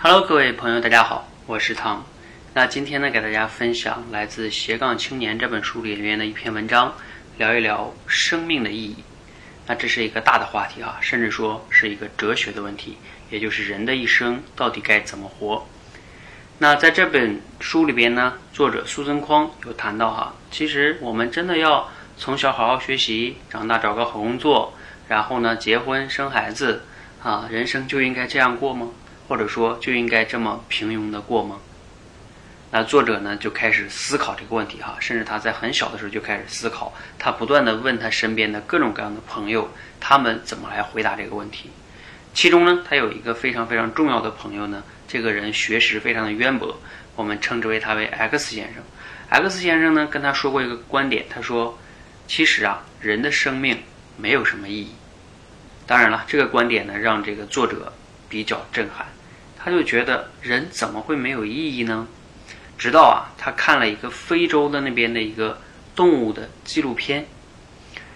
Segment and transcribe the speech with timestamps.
[0.00, 2.06] Hello，各位朋友，大家好，我是汤。
[2.54, 6.94] 那今天呢，给大家分享来自《斜杠青年》这本书里面的一篇文章，
[7.36, 9.02] 聊一聊生命的意义。
[9.66, 12.96] 那这是一个大的话题啊，甚至说是一个哲学的问题，
[13.28, 15.66] 也就是人的一生到底该怎么活。
[16.58, 24.74] 那在这本书里边呢，作者苏增匡有谈到哈，其实我们真的要从小好好学习，长大找个好工作，
[25.08, 26.84] 然后呢结婚生孩子
[27.20, 28.90] 啊，人生就应该这样过吗？
[29.28, 31.58] 或者说就应该这么平庸的过吗？
[32.70, 39.70] 那作者呢就开始思考这个问题哈，甚至他在很小的时候就开始思考，他不断的问他身边的各种各样的朋友，
[40.00, 41.70] 他们怎么来回答这个问题。
[42.34, 44.82] 其中呢，他有一个非常非常重要的朋友呢。
[45.08, 46.78] 这个人学识非常的渊博，
[47.16, 48.82] 我们称之为他为 X 先生。
[49.30, 51.78] X 先生呢跟他说过一个观点，他说
[52.28, 53.78] ：“其实啊，人的生命
[54.18, 54.94] 没有什么意义。”
[55.88, 57.90] 当然了，这个观点呢让这个作者
[58.28, 59.06] 比较震撼，
[59.58, 62.06] 他就觉得人怎么会没有意义呢？
[62.78, 65.60] 直到啊，他看了一个非洲的那边的一个
[65.94, 67.26] 动物的纪录片，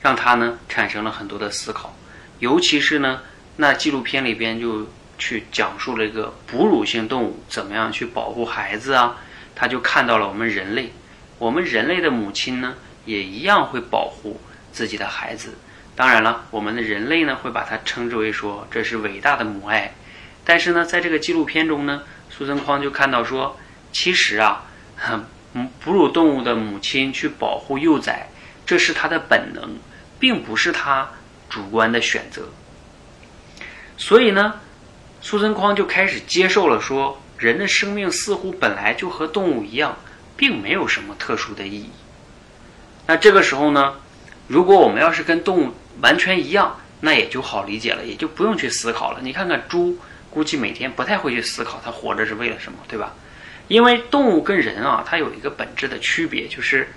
[0.00, 1.94] 让他呢产生了很多的思考，
[2.38, 3.20] 尤其是呢
[3.56, 4.88] 那纪录片里边就。
[5.18, 9.16] 去讲述了一个哺乳性动物怎么样去保护孩子啊，
[9.54, 10.92] 他就看到了我们人类，
[11.38, 12.74] 我们人类的母亲呢
[13.06, 14.38] 也一样会保护
[14.72, 15.54] 自己的孩子。
[15.94, 19.94] 当然了，我们的人类呢会把它称之为说这是伟大的母爱。
[20.46, 23.58] 但是呢，在这个纪录片中呢，苏增匡就看到说，
[23.92, 24.64] 其实啊，
[25.80, 28.28] 哺乳动物的母亲去保护幼崽，
[28.64, 29.76] 这是它的本能，
[30.18, 31.10] 并不是它
[31.50, 32.48] 主观的选择。
[33.98, 34.60] 所以呢。
[35.22, 39.96] 苏增匡就开始接受了，说人的生命似乎本来就和动物一样，
[40.36, 41.90] 并没有什么特殊的意义。
[43.08, 43.96] 那这个时候呢，
[44.46, 49.18] 如果我们要是跟动物完全一样，那也就好理解了，也就不用去思考了。
[49.20, 49.98] 你看看猪，
[50.36, 53.14] 估计每天不太会去思考它活着是为了什么，对吧？
[53.68, 56.90] 因为动物跟人啊，它有一个本质的区别，就是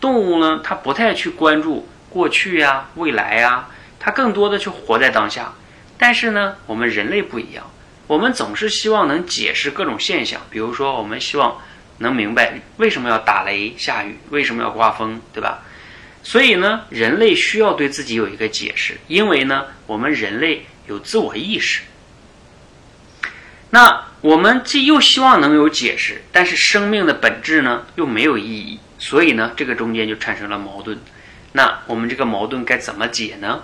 [0.00, 3.68] 动物呢，它不太去关注过去呀、未来呀，
[4.00, 5.52] 它更多的去活在当下。
[5.98, 7.70] 但是呢，我们人类不一样。
[8.06, 11.60] 我们总是希望能解释各种现象，比如说，我们希望
[11.98, 15.62] 能明白为什么要打雷下雨，为什么要刮风，对吧？
[16.22, 21.82] 所以呢，人类需要对自己有一个解释，因为呢，我们人类有自我意识。
[23.70, 30.98] 那我们既又希望能有解释，但是生命的本质呢又没有意义，所以呢，这个中间就产生了矛盾。
[31.52, 33.62] 那我们这个矛盾该怎么解呢？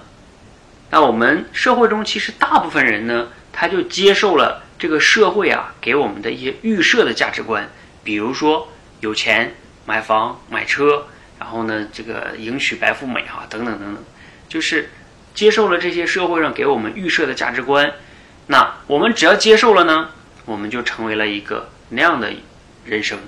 [0.90, 3.28] 那我们社会中其实大部分人呢？
[3.54, 7.68] 他就接受了这个社会啊给我们的一些预设的价值观，
[8.02, 11.06] 比如说有钱买房买车，
[11.38, 14.02] 然后呢这个迎娶白富美啊等等等等，
[14.48, 14.90] 就是
[15.34, 17.92] 接受了这些社会上给我们预设的价值观。
[18.52, 20.10] 那我们只要接受了呢，
[20.44, 22.30] 我们就成为了一个那样的
[22.84, 23.18] 人生，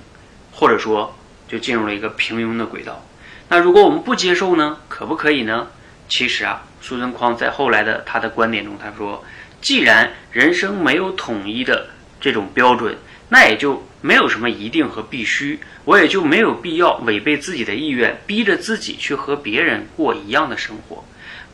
[0.51, 3.03] 或者说就进入了一个平庸的轨道。
[3.49, 5.65] 那如果我们不接受呢，可不可以呢？
[6.07, 9.25] 其实啊，苏贞匡在后来的他的观点中他说。
[9.61, 11.87] 既然人生没有统一的
[12.21, 12.95] 这种标准，
[13.29, 21.03] 那也就没有什么一定和必须，我也就没有必要违背自己的意愿，逼着自己去和别人过一样的生活。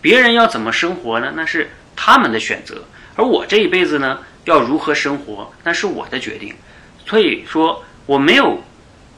[0.01, 1.31] 别人要怎么生活呢？
[1.37, 1.69] 那是
[2.03, 2.83] 他们的选择，
[3.15, 6.51] 而我这一辈子呢，要如何生活，那是我的决定。
[7.05, 8.59] 所以说，我没有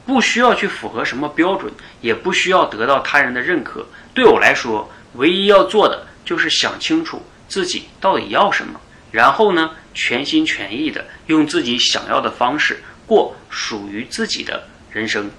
[0.04, 1.72] 不需要去符合什么标准，
[2.02, 3.86] 也不需要得到他人的认可。
[4.12, 8.78] 对我来说，唯一要做的就是想清楚自己到底要什么。
[9.10, 14.62] 然后呢，全心全意的用自己想要的方式过属于自己的
[14.92, 15.30] 人生，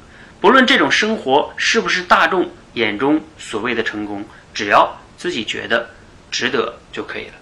[0.41, 5.91] 不论这种生活是不是大众眼中所谓的成功，只要自己觉得
[6.31, 7.33] 值得就可以了。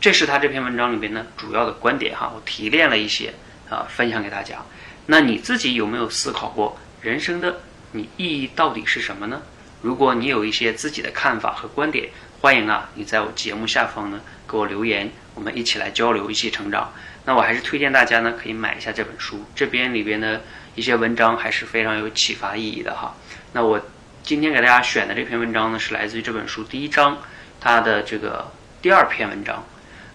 [0.00, 3.34] 这是他这篇文章里边呢主要的观点哈，我提炼了一些
[3.68, 4.62] 啊，分享给大家。
[5.06, 7.60] 那你自己有没有思考过人生的
[7.92, 9.42] 你意义到底是什么呢？
[9.82, 12.10] 如果你有一些自己的看法和观点，
[12.40, 15.10] 欢迎啊，你在我节目下方呢给我留言。
[15.34, 16.92] 我们一起来交流，一起成长。
[17.24, 19.44] 那我还是推荐大家呢，可以买一下这本书。
[19.54, 20.42] 这边里边的
[20.74, 23.14] 一些文章还是非常有启发意义的哈。
[23.52, 23.80] 那我
[24.22, 27.18] 今天给大家选的这篇文章呢，是来自于这本书第一章
[27.60, 29.64] 他的这个第二篇文章。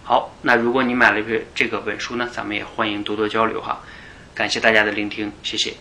[0.02, 3.80] 好，那如果你买了这这个本书呢，咱们也欢迎多多交流哈。
[4.34, 5.74] 感谢大家的聆听，谢谢。